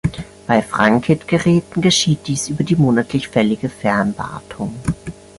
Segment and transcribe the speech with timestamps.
[0.47, 4.73] Bei Frankit-Geräten geschieht dies über die monatlich fällige Fernwartung.